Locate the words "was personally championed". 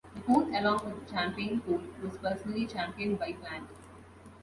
2.01-3.19